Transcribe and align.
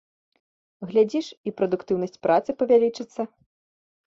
Глядзіш, 0.91 1.27
і 1.49 1.53
прадуктыўнасць 1.59 2.19
працы 2.25 2.57
павялічыцца. 2.63 3.21